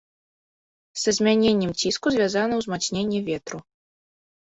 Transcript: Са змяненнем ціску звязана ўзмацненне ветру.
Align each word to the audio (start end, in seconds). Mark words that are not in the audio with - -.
Са 1.01 1.09
змяненнем 1.19 1.71
ціску 1.79 2.07
звязана 2.17 2.53
ўзмацненне 2.65 3.19
ветру. 3.33 3.57